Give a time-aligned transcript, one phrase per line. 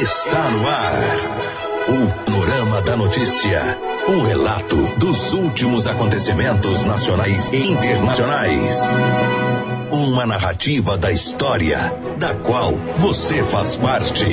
[0.00, 0.92] está no ar.
[1.88, 3.60] O Panorama da Notícia.
[4.08, 8.96] Um relato dos últimos acontecimentos nacionais e internacionais.
[9.90, 11.76] Uma narrativa da história,
[12.18, 14.24] da qual você faz parte.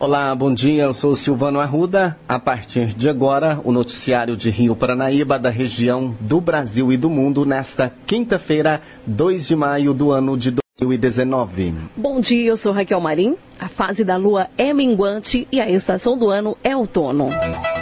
[0.00, 0.82] Olá, bom dia.
[0.82, 2.18] Eu sou Silvano Arruda.
[2.28, 7.08] A partir de agora, o noticiário de Rio Paranaíba, da região do Brasil e do
[7.08, 11.72] mundo, nesta quinta-feira, 2 de maio do ano de 2019.
[11.96, 13.36] Bom dia, eu sou Raquel Marim.
[13.60, 17.30] A fase da lua é minguante e a estação do ano é outono.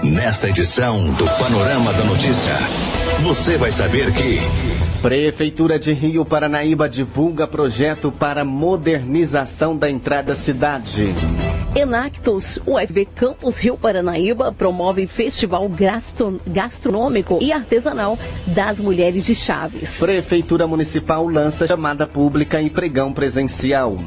[0.05, 2.53] Nesta edição do Panorama da Notícia,
[3.23, 4.82] você vai saber que.
[5.03, 11.13] Prefeitura de Rio Paranaíba divulga projeto para modernização da entrada cidade.
[11.75, 15.69] Enactus, UFV Campus Rio Paranaíba promove festival
[16.47, 18.17] gastronômico e artesanal
[18.47, 19.99] das mulheres de Chaves.
[19.99, 23.99] Prefeitura Municipal lança chamada pública em pregão presencial.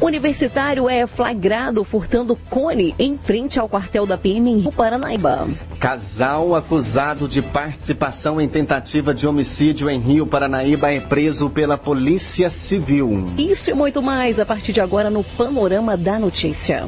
[0.00, 5.48] Universitário é flagrado furtando cone em frente ao quartel da PM em Rio Paranaíba.
[5.80, 12.48] Casal acusado de participação em tentativa de homicídio em Rio Paranaíba é preso pela Polícia
[12.48, 13.32] Civil.
[13.36, 16.86] Isso e muito mais a partir de agora no Panorama da Notícia.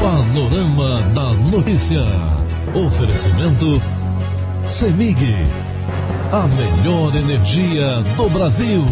[0.00, 2.02] Panorama da Notícia.
[2.74, 3.80] Oferecimento
[4.68, 5.65] CEMIG
[6.32, 8.82] a melhor energia do Brasil.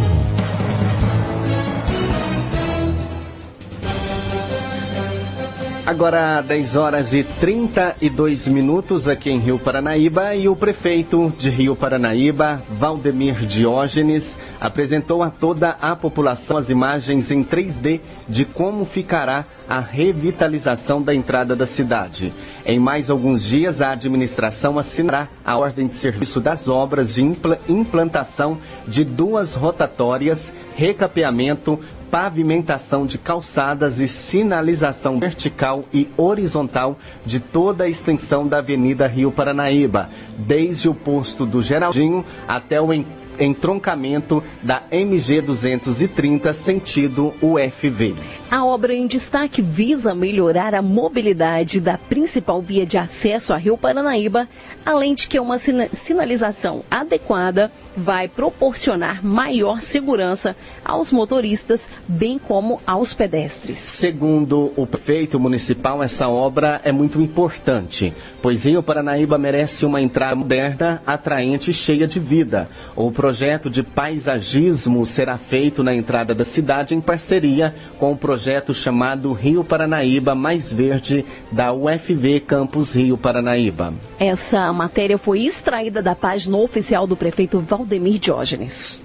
[5.87, 11.77] Agora 10 horas e 32 minutos aqui em Rio Paranaíba e o prefeito de Rio
[11.77, 19.45] Paranaíba, Valdemir Diógenes, apresentou a toda a população as imagens em 3D de como ficará
[19.69, 22.33] a revitalização da entrada da cidade.
[22.65, 27.23] Em mais alguns dias, a administração assinará a ordem de serviço das obras de
[27.69, 31.78] implantação de duas rotatórias, recapeamento,
[32.11, 39.32] pavimentação de calçadas e sinalização vertical e horizontal de toda a extensão da Avenida Rio
[39.32, 42.93] Paranaíba, desde o posto do Geraldinho até o
[43.39, 48.15] entroncamento da MG 230 sentido UFV.
[48.50, 53.77] A obra em destaque visa melhorar a mobilidade da principal via de acesso a Rio
[53.77, 54.49] Paranaíba,
[54.84, 63.15] além de que uma sinalização adequada vai proporcionar maior segurança aos motoristas, bem como aos
[63.15, 63.78] pedestres.
[63.78, 68.12] Segundo o prefeito municipal, essa obra é muito importante,
[68.43, 72.69] pois Rio Paranaíba merece uma entrada moderna, atraente e cheia de vida.
[72.97, 78.75] O projeto de paisagismo será feito na entrada da cidade em parceria com o projeto
[78.75, 83.95] chamado Rio Paranaíba Mais Verde da UFV Campus Rio Paranaíba.
[84.21, 89.01] Essa matéria foi extraída da página oficial do prefeito Valdemir Diógenes.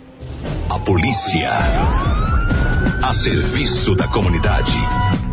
[0.69, 1.49] A polícia
[3.01, 5.28] a serviço da comunidade.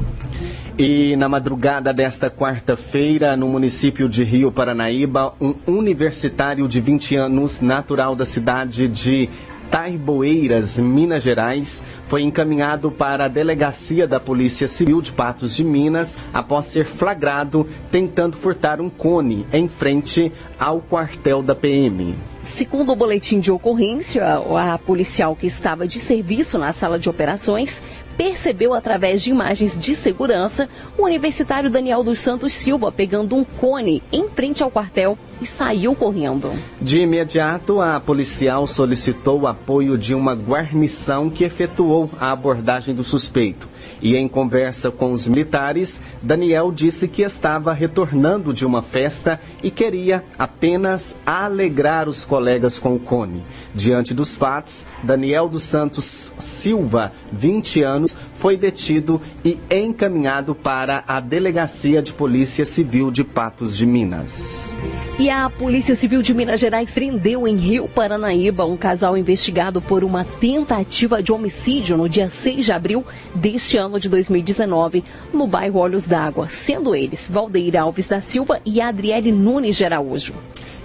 [0.79, 7.63] E na madrugada desta quarta-feira, no município de Rio Paranaíba, um universitário de 20 anos,
[7.63, 9.31] natural da cidade de
[9.71, 16.19] Taiboeiras, Minas Gerais, foi encaminhado para a delegacia da Polícia Civil de Patos de Minas
[16.31, 22.19] após ser flagrado tentando furtar um cone em frente ao quartel da PM.
[22.43, 27.83] Segundo o boletim de ocorrência, a policial que estava de serviço na sala de operações
[28.17, 30.69] percebeu através de imagens de segurança
[30.99, 35.95] o universitário Daniel dos Santos Silva pegando um cone em frente ao quartel e saiu
[35.95, 36.53] correndo.
[36.81, 43.05] De imediato, a policial solicitou o apoio de uma guarnição que efetuou a abordagem do
[43.05, 43.69] suspeito.
[44.01, 49.71] E em conversa com os militares, Daniel disse que estava retornando de uma festa e
[49.71, 53.45] queria apenas alegrar os colegas com o cone.
[53.75, 61.21] Diante dos fatos, Daniel dos Santos Silva, 20 anos, foi detido e encaminhado para a
[61.21, 64.77] Delegacia de Polícia Civil de Patos de Minas.
[65.19, 70.05] E a Polícia Civil de Minas Gerais prendeu em Rio Paranaíba um casal investigado por
[70.05, 73.05] uma tentativa de homicídio no dia 6 de abril
[73.35, 78.81] deste ano de 2019, no bairro Olhos d'Água, sendo eles Valdeir Alves da Silva e
[78.81, 80.35] Adriele Nunes de Araújo.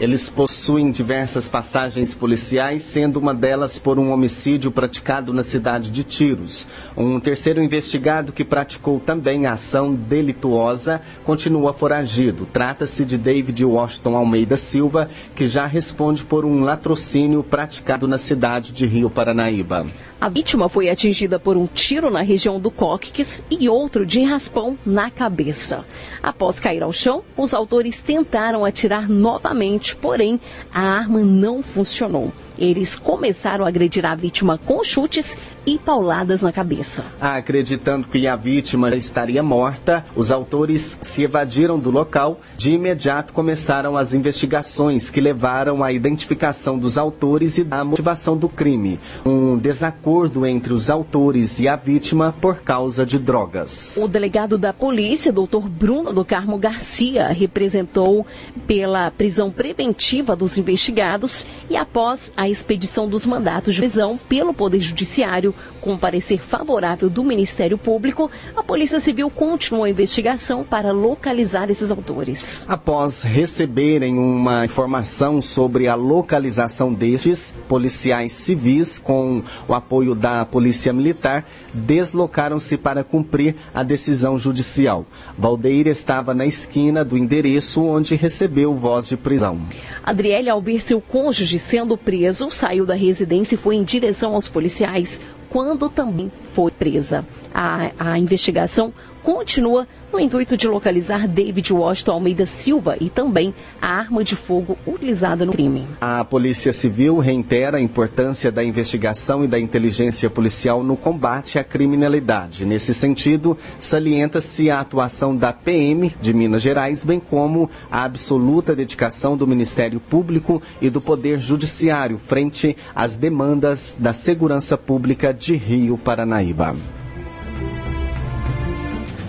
[0.02, 6.04] Eles possuem diversas passagens policiais, sendo uma delas por um homicídio praticado na cidade de
[6.04, 6.68] Tiros.
[6.98, 12.48] Um terceiro investigado que praticou também a ação delituosa continua foragido.
[12.52, 18.72] Trata-se de David Washington Almeida Silva, que já responde por um latrocínio praticado na cidade
[18.72, 19.86] de Rio Paranaíba.
[20.22, 24.78] A vítima foi atingida por um tiro na região do cóccix e outro de raspão
[24.86, 25.84] na cabeça.
[26.22, 30.40] Após cair ao chão, os autores tentaram atirar novamente, porém
[30.74, 32.32] a arma não funcionou.
[32.58, 35.28] Eles começaram a agredir a vítima com chutes
[35.66, 37.04] e pauladas na cabeça.
[37.20, 42.40] Acreditando que a vítima estaria morta, os autores se evadiram do local.
[42.58, 48.50] De imediato começaram as investigações que levaram à identificação dos autores e da motivação do
[48.50, 49.00] crime.
[49.26, 53.98] Um desacordo entre os autores e a vítima por causa de drogas.
[53.98, 58.26] O delegado da polícia, doutor Bruno do Carmo Garcia, representou
[58.68, 64.82] pela prisão preventiva dos investigados e após a expedição dos mandatos de prisão pelo Poder
[64.82, 71.70] Judiciário, com parecer favorável do Ministério Público, a Polícia Civil continuou a investigação para localizar
[71.70, 72.66] esses autores.
[72.68, 80.94] Após receberem uma informação sobre a localização destes, policiais civis, com o apoio da Polícia
[80.94, 85.06] Militar, deslocaram-se para cumprir a decisão judicial.
[85.38, 89.60] Valdeira estava na esquina do endereço onde recebeu voz de prisão.
[90.04, 94.48] Adriele, ao ver seu cônjuge sendo preso, saiu da residência e foi em direção aos
[94.48, 95.22] policiais
[95.52, 97.26] quando também foi presa.
[97.54, 103.88] A, a investigação continua no intuito de localizar David Washington Almeida Silva e também a
[103.88, 105.88] arma de fogo utilizada no crime.
[106.02, 111.64] A Polícia Civil reitera a importância da investigação e da inteligência policial no combate à
[111.64, 112.66] criminalidade.
[112.66, 119.38] Nesse sentido, salienta-se a atuação da PM de Minas Gerais, bem como a absoluta dedicação
[119.38, 125.98] do Ministério Público e do Poder Judiciário frente às demandas da segurança pública de Rio
[125.98, 126.76] Paranaíba.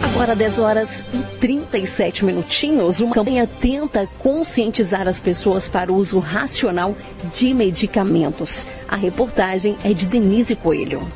[0.02, 6.18] Agora 10 horas e 37 minutinhos, uma campanha tenta conscientizar as pessoas para o uso
[6.18, 6.94] racional
[7.34, 8.66] de medicamentos.
[8.86, 11.08] A reportagem é de Denise Coelho.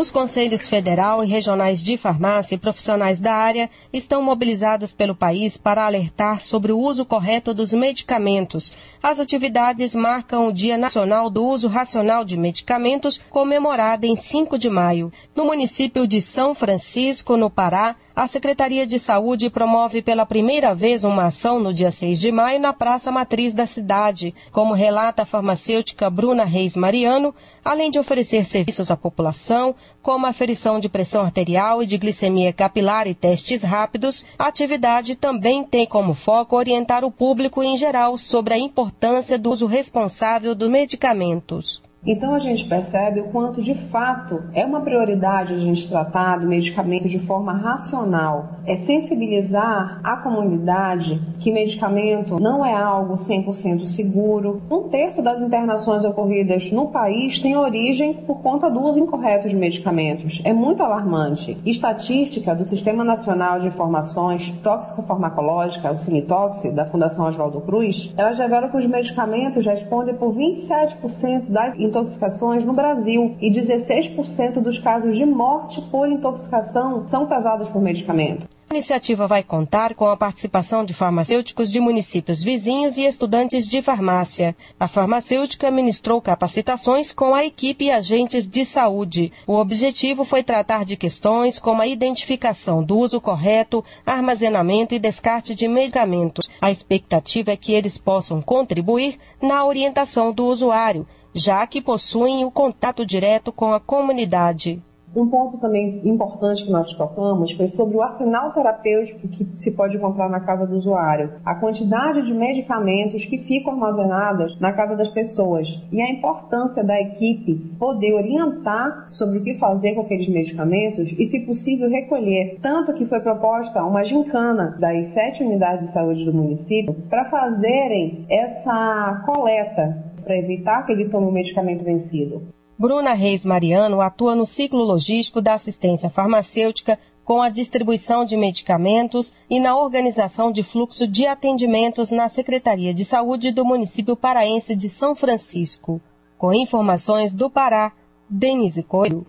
[0.00, 5.58] Os conselhos federal e regionais de farmácia e profissionais da área estão mobilizados pelo país
[5.58, 8.72] para alertar sobre o uso correto dos medicamentos.
[9.02, 14.70] As atividades marcam o Dia Nacional do Uso Racional de Medicamentos, comemorado em 5 de
[14.70, 15.12] maio.
[15.36, 21.04] No município de São Francisco, no Pará, a Secretaria de Saúde promove pela primeira vez
[21.04, 24.34] uma ação no dia 6 de maio na Praça Matriz da cidade.
[24.52, 27.34] Como relata a farmacêutica Bruna Reis Mariano,
[27.64, 33.06] além de oferecer serviços à população, como aferição de pressão arterial e de glicemia capilar
[33.06, 38.52] e testes rápidos, a atividade também tem como foco orientar o público em geral sobre
[38.52, 41.80] a importância do uso responsável dos medicamentos.
[42.06, 46.46] Então a gente percebe o quanto de fato é uma prioridade a gente tratar do
[46.46, 54.62] medicamento de forma racional, é sensibilizar a comunidade que medicamento não é algo 100% seguro.
[54.70, 59.56] Um terço das internações ocorridas no país tem origem por conta do uso incorreto de
[59.56, 60.40] medicamentos.
[60.42, 61.58] É muito alarmante.
[61.66, 68.68] Estatística do Sistema Nacional de Informações Tóxico-Farmacológica, o Cinetox, da Fundação Oswaldo Cruz, ela revela
[68.68, 75.26] que os medicamentos respondem por 27% das intoxicações no Brasil e 16% dos casos de
[75.26, 78.48] morte por intoxicação são causados por medicamento.
[78.70, 83.82] A iniciativa vai contar com a participação de farmacêuticos de municípios vizinhos e estudantes de
[83.82, 84.54] farmácia.
[84.78, 89.32] A farmacêutica ministrou capacitações com a equipe e agentes de saúde.
[89.44, 95.52] O objetivo foi tratar de questões como a identificação do uso correto, armazenamento e descarte
[95.52, 96.48] de medicamentos.
[96.60, 102.50] A expectativa é que eles possam contribuir na orientação do usuário, já que possuem o
[102.50, 104.82] contato direto com a comunidade.
[105.14, 109.96] Um ponto também importante que nós tocamos foi sobre o arsenal terapêutico que se pode
[109.96, 115.10] encontrar na casa do usuário, a quantidade de medicamentos que ficam armazenados na casa das
[115.10, 121.12] pessoas e a importância da equipe poder orientar sobre o que fazer com aqueles medicamentos
[121.18, 122.60] e, se possível, recolher.
[122.62, 128.26] Tanto que foi proposta uma gincana das sete unidades de saúde do município para fazerem
[128.28, 132.42] essa coleta para evitar que ele tome o medicamento vencido.
[132.78, 139.32] Bruna Reis Mariano atua no ciclo logístico da assistência farmacêutica com a distribuição de medicamentos
[139.48, 144.88] e na organização de fluxo de atendimentos na Secretaria de Saúde do município paraense de
[144.88, 146.00] São Francisco.
[146.38, 147.92] Com informações do Pará,
[148.28, 149.26] Denise Coelho.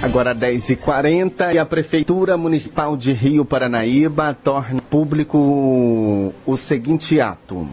[0.00, 7.68] Agora 10h40 e a Prefeitura Municipal de Rio Paranaíba torna público o seguinte ato.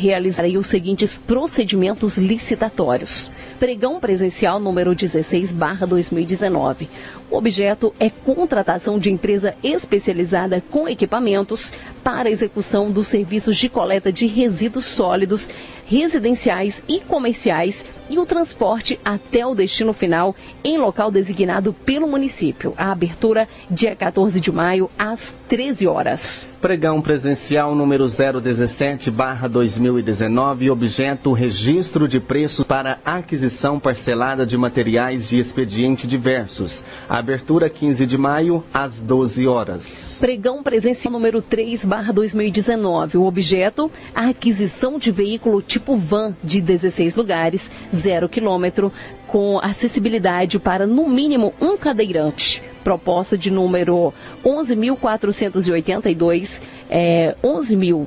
[0.59, 3.31] os seguintes procedimentos licitatórios.
[3.59, 5.53] Pregão presencial número 16
[5.89, 6.89] 2019.
[7.31, 11.73] O objeto é contratação de empresa especializada com equipamentos
[12.05, 15.49] para execução dos serviços de coleta de resíduos sólidos
[15.89, 22.75] residenciais e comerciais e o transporte até o destino final em local designado pelo município.
[22.77, 26.45] A abertura dia 14 de maio às 13 horas.
[26.61, 36.07] Pregão presencial número 017/2019, objeto registro de preços para aquisição parcelada de materiais de expediente
[36.07, 36.83] diversos.
[37.09, 40.19] A abertura 15 de maio às 12 horas.
[40.21, 47.15] Pregão presencial número 3/2019, o objeto a aquisição de veículo tipo tipo van de 16
[47.15, 48.93] lugares, zero quilômetro,
[49.27, 52.61] com acessibilidade para no mínimo um cadeirante.
[52.83, 58.07] Proposta de número 11.482, é, 11 mil,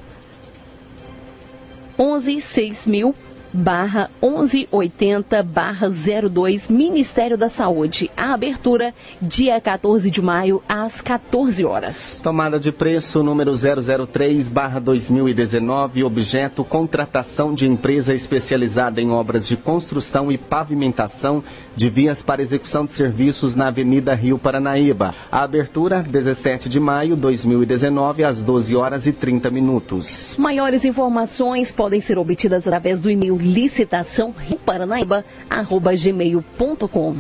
[1.97, 3.15] 11 6 mil
[3.53, 8.09] barra 1180 barra 02 Ministério da Saúde.
[8.15, 12.19] A abertura dia 14 de maio às 14 horas.
[12.23, 19.57] Tomada de preço número 003 barra 2019, objeto contratação de empresa especializada em obras de
[19.57, 21.43] construção e pavimentação
[21.75, 25.13] de vias para execução de serviços na Avenida Rio Paranaíba.
[25.31, 30.35] A abertura 17 de maio 2019 às 12 horas e 30 minutos.
[30.37, 34.33] Maiores informações podem ser obtidas através do e-mail licitação
[35.95, 37.17] gmail.com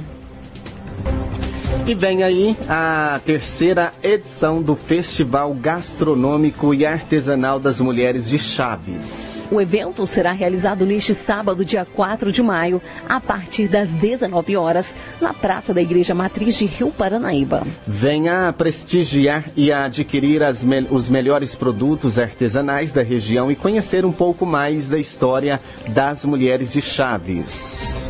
[1.85, 9.49] e vem aí a terceira edição do Festival Gastronômico e Artesanal das Mulheres de Chaves.
[9.51, 14.95] O evento será realizado neste sábado, dia 4 de maio, a partir das 19 horas,
[15.19, 17.65] na Praça da Igreja Matriz de Rio Paranaíba.
[17.85, 24.45] Venha prestigiar e adquirir me os melhores produtos artesanais da região e conhecer um pouco
[24.45, 25.59] mais da história
[25.89, 28.09] das mulheres de Chaves.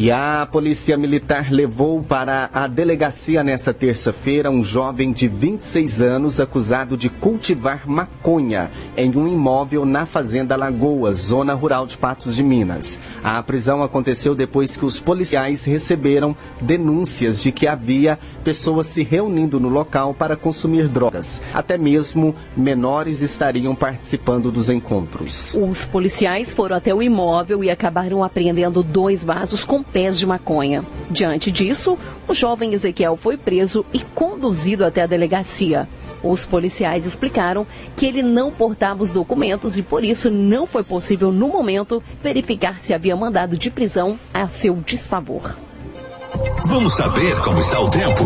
[0.00, 6.38] E a Polícia Militar levou para a delegacia nesta terça-feira um jovem de 26 anos
[6.38, 12.44] acusado de cultivar maconha em um imóvel na Fazenda Lagoa, zona rural de Patos de
[12.44, 13.00] Minas.
[13.24, 19.58] A prisão aconteceu depois que os policiais receberam denúncias de que havia pessoas se reunindo
[19.58, 21.42] no local para consumir drogas.
[21.52, 25.56] Até mesmo menores estariam participando dos encontros.
[25.60, 30.84] Os policiais foram até o imóvel e acabaram apreendendo dois vasos com pés de maconha.
[31.10, 35.88] Diante disso, o jovem Ezequiel foi preso e conduzido até a delegacia.
[36.22, 37.66] Os policiais explicaram
[37.96, 42.80] que ele não portava os documentos e por isso não foi possível, no momento, verificar
[42.80, 45.56] se havia mandado de prisão a seu desfavor.
[46.66, 48.24] Vamos saber como está o tempo.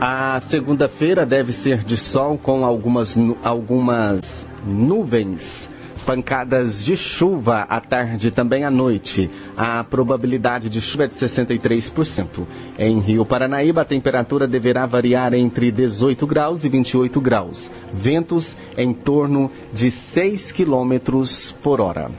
[0.00, 5.70] A segunda-feira deve ser de sol com algumas, algumas nuvens
[6.00, 9.30] pancadas de chuva à tarde e também à noite.
[9.56, 12.46] A probabilidade de chuva é de 63%.
[12.78, 17.72] Em Rio Paranaíba, a temperatura deverá variar entre 18 graus e 28 graus.
[17.92, 22.10] Ventos em torno de 6 quilômetros por hora.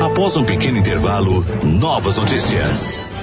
[0.00, 3.15] Após um pequeno intervalo, novas notícias.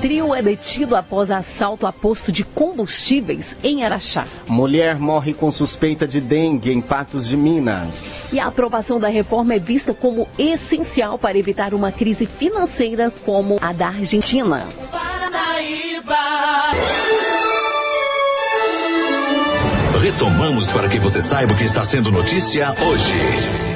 [0.00, 4.26] Trio é detido após assalto a posto de combustíveis em Araxá.
[4.48, 8.32] Mulher morre com suspeita de dengue em Patos de Minas.
[8.32, 13.58] E a aprovação da reforma é vista como essencial para evitar uma crise financeira como
[13.60, 14.66] a da Argentina.
[14.90, 16.16] Paranaíba.
[20.00, 23.69] Retomamos para que você saiba o que está sendo notícia hoje.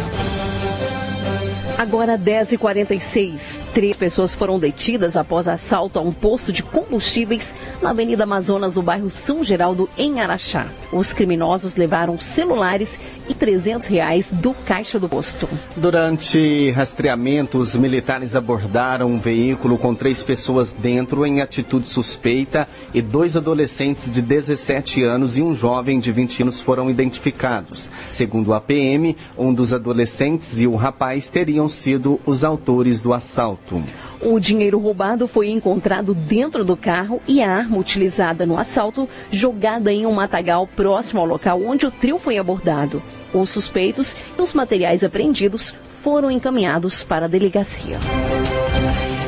[1.84, 3.60] Agora 10h46.
[3.74, 8.82] Três pessoas foram detidas após assalto a um posto de combustíveis na Avenida Amazonas, no
[8.82, 10.68] bairro São Geraldo, em Araxá.
[10.90, 15.48] Os criminosos levaram celulares e 300 reais do caixa do posto.
[15.76, 23.00] Durante rastreamento, os militares abordaram um veículo com três pessoas dentro em atitude suspeita e
[23.00, 27.90] dois adolescentes de 17 anos e um jovem de 20 anos foram identificados.
[28.10, 33.12] Segundo a PM, um dos adolescentes e o rapaz teriam teriam sido os autores do
[33.12, 33.82] assalto.
[34.20, 39.92] O dinheiro roubado foi encontrado dentro do carro e a arma utilizada no assalto jogada
[39.92, 43.02] em um matagal próximo ao local onde o trio foi abordado.
[43.34, 47.98] Os suspeitos e os materiais apreendidos foram encaminhados para a delegacia.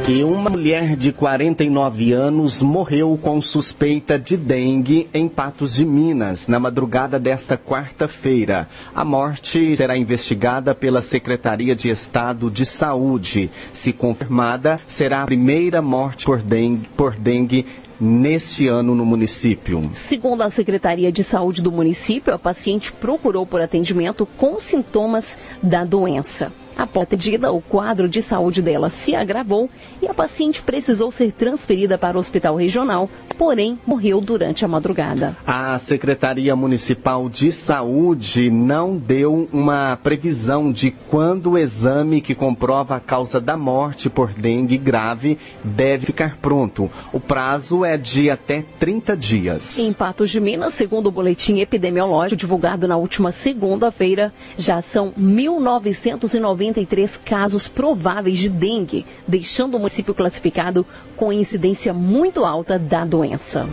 [0.08, 6.46] E uma mulher de 49 anos morreu com suspeita de dengue em Patos de Minas,
[6.46, 8.68] na madrugada desta quarta-feira.
[8.94, 13.50] A morte será investigada pela Secretaria de Estado de Saúde.
[13.72, 17.66] Se confirmada, será a primeira morte por dengue, por dengue
[18.00, 19.90] neste ano no município.
[19.92, 25.84] Segundo a Secretaria de Saúde do município, a paciente procurou por atendimento com sintomas da
[25.84, 26.52] doença.
[26.76, 29.70] Após atendida, o quadro de saúde dela se agravou
[30.02, 35.36] e a paciente precisou ser transferida para o hospital regional, porém morreu durante a madrugada.
[35.46, 42.96] A Secretaria Municipal de Saúde não deu uma previsão de quando o exame que comprova
[42.96, 46.90] a causa da morte por dengue grave deve ficar pronto.
[47.12, 49.78] O prazo é de até 30 dias.
[49.78, 56.65] Em Patos de Minas, segundo o boletim epidemiológico divulgado na última segunda-feira, já são 1.990
[56.66, 60.84] 93 casos prováveis de dengue, deixando o município classificado
[61.16, 63.68] com incidência muito alta da doença.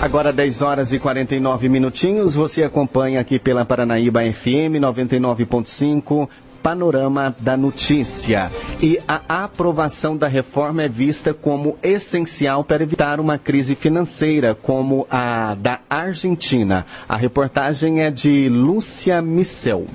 [0.00, 6.28] Agora 10 horas e 49 minutinhos, você acompanha aqui pela Paranaíba FM 99.5,
[6.62, 8.50] Panorama da Notícia.
[8.82, 15.06] E a aprovação da reforma é vista como essencial para evitar uma crise financeira como
[15.10, 16.84] a da Argentina.
[17.08, 19.86] A reportagem é de Lúcia Missel.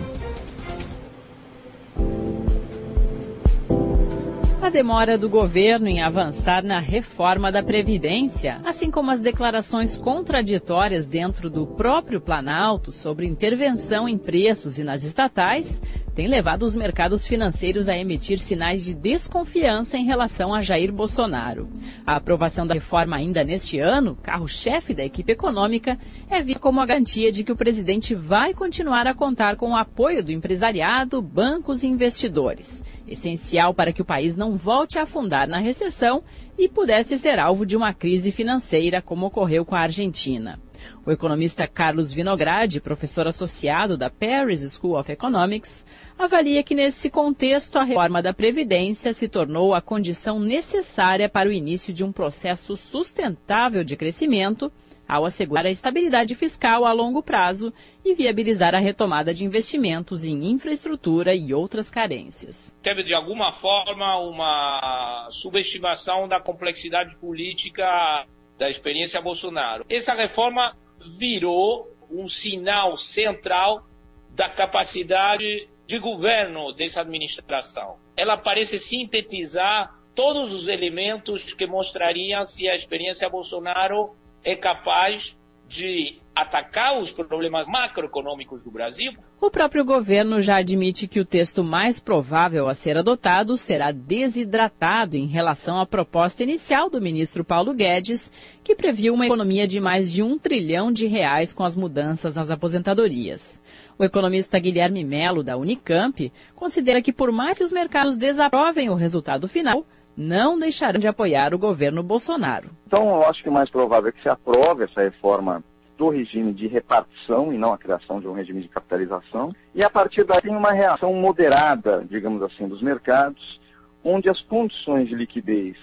[4.72, 11.50] Demora do governo em avançar na reforma da Previdência, assim como as declarações contraditórias dentro
[11.50, 15.82] do próprio Planalto sobre intervenção em preços e nas estatais,
[16.16, 21.70] tem levado os mercados financeiros a emitir sinais de desconfiança em relação a Jair Bolsonaro.
[22.06, 25.98] A aprovação da reforma ainda neste ano, carro-chefe da equipe econômica,
[26.30, 29.76] é vista como a garantia de que o presidente vai continuar a contar com o
[29.76, 35.48] apoio do empresariado, bancos e investidores essencial para que o país não volte a afundar
[35.48, 36.24] na recessão
[36.58, 40.60] e pudesse ser alvo de uma crise financeira, como ocorreu com a Argentina.
[41.06, 45.86] O economista Carlos Vinogradi, professor associado da Paris School of Economics,
[46.18, 51.52] avalia que nesse contexto a reforma da Previdência se tornou a condição necessária para o
[51.52, 54.72] início de um processo sustentável de crescimento
[55.12, 57.74] ao assegurar a estabilidade fiscal a longo prazo
[58.06, 62.74] e viabilizar a retomada de investimentos em infraestrutura e outras carências.
[62.82, 68.26] Teve, de alguma forma, uma subestimação da complexidade política
[68.62, 69.84] da experiência Bolsonaro.
[69.90, 70.78] Essa reforma
[71.18, 73.88] virou um sinal central
[74.30, 77.98] da capacidade de governo dessa administração.
[78.16, 85.36] Ela parece sintetizar todos os elementos que mostrariam se a experiência Bolsonaro é capaz
[85.68, 89.12] de atacar os problemas macroeconômicos do Brasil.
[89.44, 95.18] O próprio governo já admite que o texto mais provável a ser adotado será desidratado
[95.18, 98.32] em relação à proposta inicial do ministro Paulo Guedes,
[98.64, 102.52] que previu uma economia de mais de um trilhão de reais com as mudanças nas
[102.52, 103.64] aposentadorias.
[103.98, 108.96] O economista Guilherme Melo, da Unicamp, considera que por mais que os mercados desaprovem o
[108.96, 109.84] resultado final,
[110.16, 112.70] não deixarão de apoiar o governo Bolsonaro.
[112.86, 115.64] Então, eu acho que o mais provável é que se aprove essa reforma
[115.98, 119.54] do regime de repartição e não a criação de um regime de capitalização.
[119.74, 123.60] E a partir daí tem uma reação moderada, digamos assim, dos mercados,
[124.04, 125.78] onde as condições de liquidez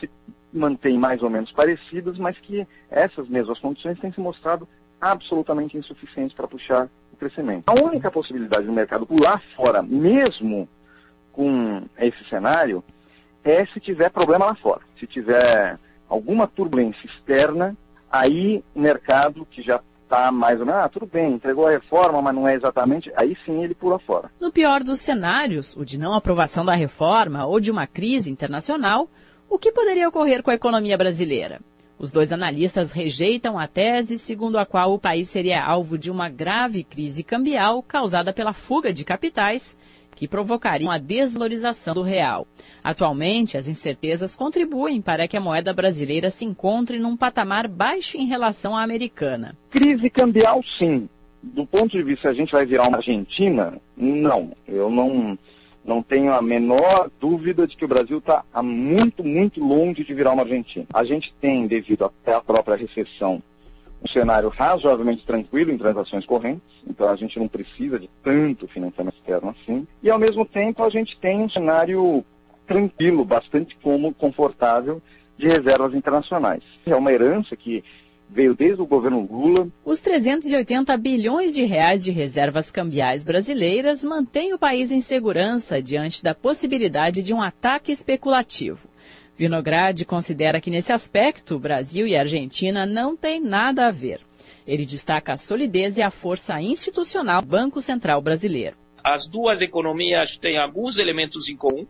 [0.00, 0.10] se
[0.52, 4.66] mantêm mais ou menos parecidas, mas que essas mesmas condições têm se mostrado
[5.00, 7.68] absolutamente insuficientes para puxar o crescimento.
[7.68, 10.68] A única possibilidade do mercado pular fora, mesmo
[11.32, 12.82] com esse cenário,
[13.44, 14.80] é se tiver problema lá fora.
[14.98, 17.76] Se tiver alguma turbulência externa,
[18.10, 22.22] aí o mercado que já está mais ou menos, ah, tudo bem, entregou a reforma,
[22.22, 24.30] mas não é exatamente, aí sim ele pula fora.
[24.40, 29.08] No pior dos cenários, o de não aprovação da reforma ou de uma crise internacional,
[29.48, 31.60] o que poderia ocorrer com a economia brasileira?
[31.98, 36.28] Os dois analistas rejeitam a tese segundo a qual o país seria alvo de uma
[36.28, 39.76] grave crise cambial causada pela fuga de capitais
[40.18, 42.44] que provocariam a desvalorização do real.
[42.82, 48.26] Atualmente, as incertezas contribuem para que a moeda brasileira se encontre num patamar baixo em
[48.26, 49.56] relação à americana.
[49.70, 51.08] Crise cambial, sim.
[51.40, 53.80] Do ponto de vista, a gente vai virar uma Argentina?
[53.96, 54.50] Não.
[54.66, 55.38] Eu não,
[55.84, 60.32] não tenho a menor dúvida de que o Brasil está muito, muito longe de virar
[60.32, 60.84] uma Argentina.
[60.92, 63.40] A gente tem, devido até à própria recessão,
[64.02, 69.16] um cenário razoavelmente tranquilo em transações correntes, então a gente não precisa de tanto financiamento
[69.16, 72.24] externo assim, e ao mesmo tempo a gente tem um cenário
[72.66, 75.02] tranquilo, bastante como confortável
[75.36, 76.62] de reservas internacionais.
[76.86, 77.82] É uma herança que
[78.28, 79.68] veio desde o governo Lula.
[79.84, 86.22] Os 380 bilhões de reais de reservas cambiais brasileiras mantêm o país em segurança diante
[86.22, 88.88] da possibilidade de um ataque especulativo.
[89.38, 94.20] Vinograd considera que nesse aspecto Brasil e Argentina não têm nada a ver.
[94.66, 98.76] Ele destaca a solidez e a força institucional do Banco Central Brasileiro.
[99.02, 101.86] As duas economias têm alguns elementos em comum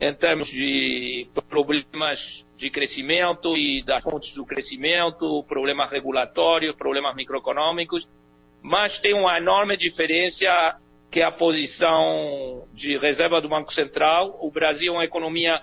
[0.00, 8.08] em termos de problemas de crescimento e das fontes do crescimento, problemas regulatórios, problemas microeconômicos,
[8.62, 10.46] mas tem uma enorme diferença
[11.10, 14.38] que é a posição de reserva do Banco Central.
[14.40, 15.60] O Brasil é uma economia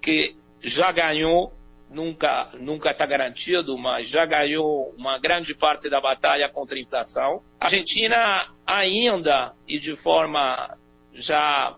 [0.00, 1.52] que já ganhou,
[1.90, 7.42] nunca nunca está garantido, mas já ganhou uma grande parte da batalha contra a inflação.
[7.58, 10.76] A Argentina ainda e de forma
[11.12, 11.76] já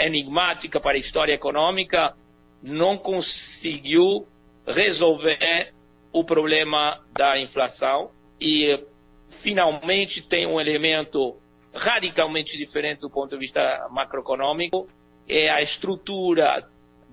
[0.00, 2.14] enigmática para a história econômica
[2.62, 4.26] não conseguiu
[4.66, 5.72] resolver
[6.12, 8.78] o problema da inflação e
[9.28, 11.36] finalmente tem um elemento
[11.74, 14.88] radicalmente diferente do ponto de vista macroeconômico,
[15.28, 16.68] é a estrutura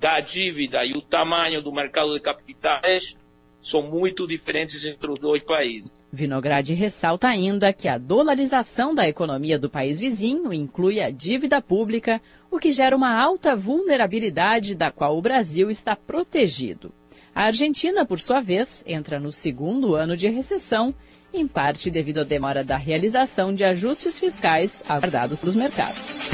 [0.05, 3.15] da dívida e o tamanho do mercado de capitais
[3.59, 5.89] são muito diferentes entre os dois países.
[6.13, 12.21] Vinograd ressalta ainda que a dolarização da economia do país vizinho inclui a dívida pública,
[12.51, 16.93] o que gera uma alta vulnerabilidade da qual o Brasil está protegido.
[17.33, 20.93] A Argentina, por sua vez, entra no segundo ano de recessão,
[21.33, 26.29] em parte devido à demora da realização de ajustes fiscais aguardados pelos mercados.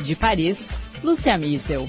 [0.00, 0.70] De Paris,
[1.02, 1.86] Lúcia Miesel.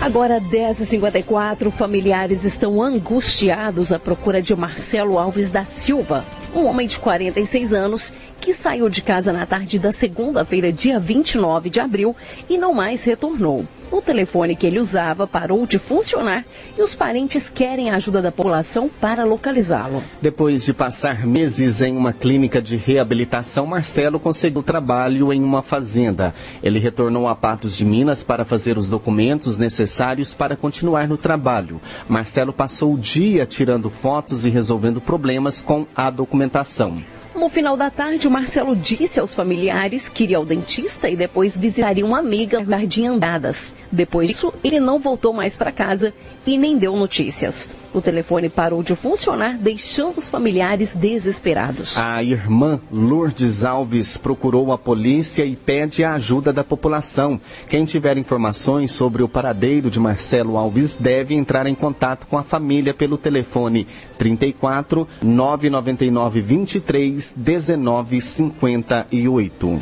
[0.00, 6.22] Agora, 10h54, familiares estão angustiados à procura de Marcelo Alves da Silva,
[6.54, 11.70] um homem de 46 anos que saiu de casa na tarde da segunda-feira, dia 29
[11.70, 12.14] de abril,
[12.46, 13.66] e não mais retornou.
[13.90, 16.44] O telefone que ele usava parou de funcionar
[16.76, 20.02] e os parentes querem a ajuda da população para localizá-lo.
[20.20, 26.34] Depois de passar meses em uma clínica de reabilitação, Marcelo conseguiu trabalho em uma fazenda.
[26.62, 31.80] Ele retornou a Patos de Minas para fazer os documentos necessários para continuar no trabalho.
[32.06, 37.02] Marcelo passou o dia tirando fotos e resolvendo problemas com a documentação.
[37.34, 41.58] No final da tarde, o Marcelo disse aos familiares que iria ao dentista e depois
[41.58, 43.74] visitaria uma amiga no Jardim Andadas.
[43.90, 46.14] Depois disso, ele não voltou mais para casa
[46.46, 47.68] e nem deu notícias.
[47.92, 51.96] O telefone parou de funcionar, deixando os familiares desesperados.
[51.96, 57.40] A irmã Lourdes Alves procurou a polícia e pede a ajuda da população.
[57.68, 62.42] Quem tiver informações sobre o paradeiro de Marcelo Alves deve entrar em contato com a
[62.42, 63.86] família pelo telefone
[64.18, 69.80] 34 999 23 19 58.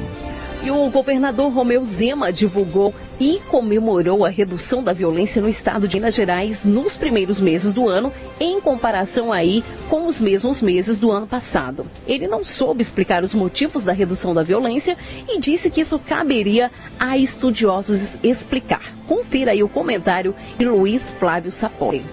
[0.65, 5.97] E o governador Romeu Zema divulgou e comemorou a redução da violência no estado de
[5.97, 11.11] Minas Gerais nos primeiros meses do ano, em comparação aí com os mesmos meses do
[11.11, 11.87] ano passado.
[12.07, 14.97] Ele não soube explicar os motivos da redução da violência
[15.29, 18.95] e disse que isso caberia a estudiosos explicar.
[19.07, 22.05] Confira aí o comentário de Luiz Flávio Sapori.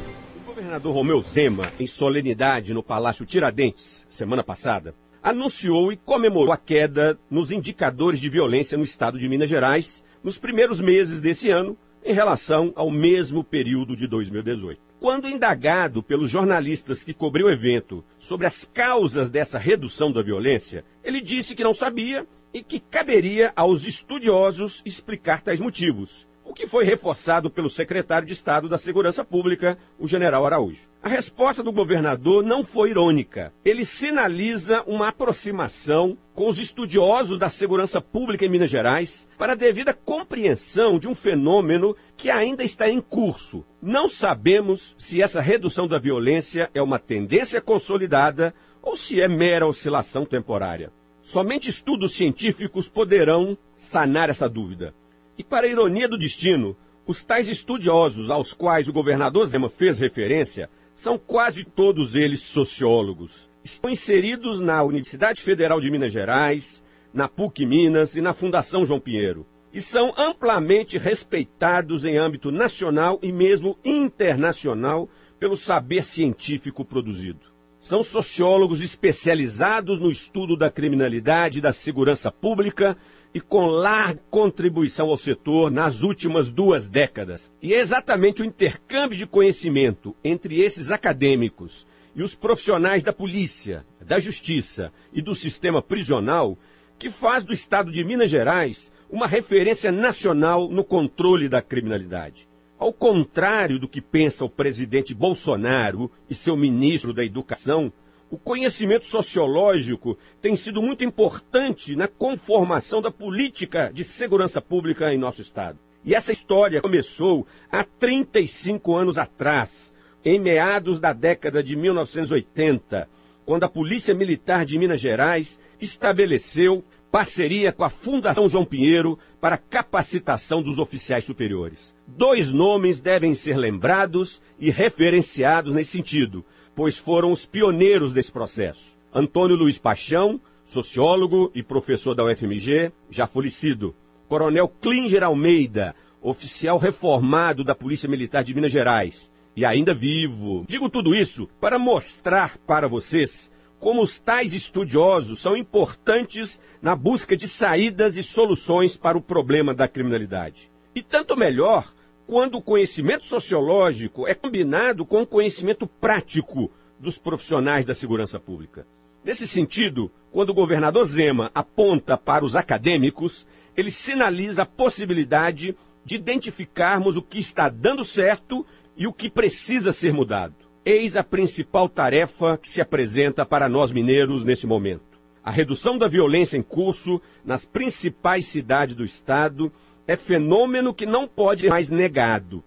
[0.44, 6.58] O governador Romeu Zema, em solenidade no Palácio Tiradentes, semana passada, anunciou e comemorou a
[6.58, 11.78] queda nos indicadores de violência no estado de Minas Gerais nos primeiros meses desse ano
[12.04, 14.80] em relação ao mesmo período de 2018.
[15.00, 20.84] Quando indagado pelos jornalistas que cobriu o evento sobre as causas dessa redução da violência,
[21.04, 26.66] ele disse que não sabia e que caberia aos estudiosos explicar tais motivos, o que
[26.66, 30.90] foi reforçado pelo secretário de Estado da Segurança Pública, o general Araújo.
[31.04, 33.54] A resposta do governador não foi irônica.
[33.64, 39.56] Ele sinaliza uma aproximação com os estudiosos da segurança pública em Minas Gerais para a
[39.56, 43.64] devida compreensão de um fenômeno que ainda está em curso.
[43.80, 49.68] Não sabemos se essa redução da violência é uma tendência consolidada ou se é mera
[49.68, 50.92] oscilação temporária.
[51.22, 54.96] Somente estudos científicos poderão sanar essa dúvida.
[55.40, 56.76] E para a ironia do destino,
[57.08, 63.50] os tais estudiosos aos quais o governador Zema fez referência são quase todos eles sociólogos.
[63.64, 69.00] Estão inseridos na Universidade Federal de Minas Gerais, na PUC Minas e na Fundação João
[69.00, 69.46] Pinheiro.
[69.72, 75.08] E são amplamente respeitados em âmbito nacional e mesmo internacional
[75.40, 77.48] pelo saber científico produzido.
[77.80, 82.98] São sociólogos especializados no estudo da criminalidade e da segurança pública
[83.34, 87.52] e com larga contribuição ao setor nas últimas duas décadas.
[87.62, 93.86] E é exatamente o intercâmbio de conhecimento entre esses acadêmicos e os profissionais da polícia,
[94.02, 96.58] da justiça e do sistema prisional
[96.98, 102.48] que faz do estado de Minas Gerais uma referência nacional no controle da criminalidade.
[102.78, 107.92] Ao contrário do que pensa o presidente Bolsonaro e seu ministro da Educação,
[108.30, 115.18] o conhecimento sociológico tem sido muito importante na conformação da política de segurança pública em
[115.18, 115.80] nosso Estado.
[116.06, 119.92] E essa história começou há 35 anos atrás,
[120.24, 123.10] em meados da década de 1980,
[123.46, 129.58] quando a Polícia Militar de Minas Gerais estabeleceu parceria com a Fundação João Pinheiro para
[129.58, 131.96] capacitação dos oficiais superiores.
[132.06, 136.46] Dois nomes devem ser lembrados e referenciados nesse sentido,
[136.80, 138.98] pois foram os pioneiros desse processo.
[139.14, 143.94] Antônio Luiz Paixão, sociólogo e professor da UFMG, já falecido.
[144.30, 150.64] Coronel Klinger Almeida, oficial reformado da Polícia Militar de Minas Gerais, e ainda vivo.
[150.70, 157.36] Digo tudo isso para mostrar para vocês como os tais estudiosos são importantes na busca
[157.36, 160.72] de saídas e soluções para o problema da criminalidade.
[160.96, 161.92] E tanto melhor
[162.30, 168.86] quando o conhecimento sociológico é combinado com o conhecimento prático dos profissionais da segurança pública.
[169.26, 176.18] Nesse sentido, quando o governador Zema aponta para os acadêmicos, ele sinaliza a possibilidade de
[176.18, 178.64] identificarmos o que está dando certo
[178.96, 180.54] e o que precisa ser mudado.
[180.86, 185.18] Eis a principal tarefa que se apresenta para nós mineiros nesse momento.
[185.44, 189.72] A redução da violência em curso nas principais cidades do estado
[190.10, 192.64] é fenômeno que não pode ser mais negado.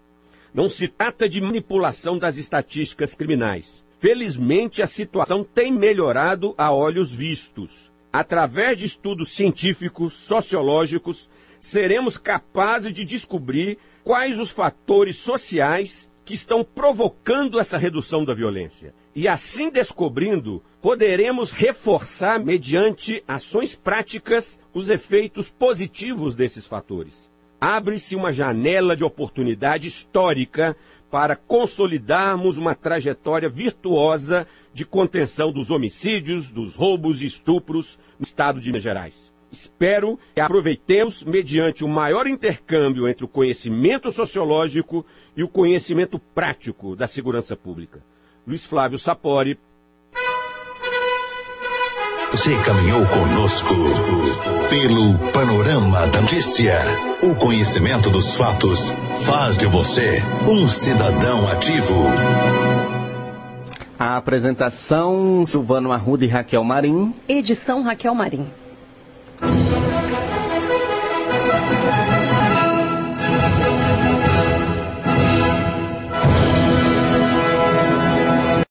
[0.54, 3.84] Não se trata de manipulação das estatísticas criminais.
[3.98, 7.90] Felizmente, a situação tem melhorado a olhos vistos.
[8.12, 11.28] Através de estudos científicos, sociológicos,
[11.58, 18.94] seremos capazes de descobrir quais os fatores sociais que estão provocando essa redução da violência.
[19.16, 27.31] E assim descobrindo, poderemos reforçar, mediante ações práticas, os efeitos positivos desses fatores
[27.62, 30.76] abre-se uma janela de oportunidade histórica
[31.08, 38.60] para consolidarmos uma trajetória virtuosa de contenção dos homicídios, dos roubos e estupros no estado
[38.60, 39.32] de Minas Gerais.
[39.48, 46.96] Espero que aproveitemos mediante o maior intercâmbio entre o conhecimento sociológico e o conhecimento prático
[46.96, 48.02] da segurança pública.
[48.44, 49.56] Luiz Flávio Sapori,
[52.32, 53.74] você caminhou conosco
[54.70, 56.74] pelo panorama da notícia.
[57.22, 58.90] O conhecimento dos fatos
[59.20, 62.06] faz de você um cidadão ativo.
[63.98, 67.14] A apresentação Silvano Arruda e Raquel Marim.
[67.28, 68.48] Edição Raquel Marim.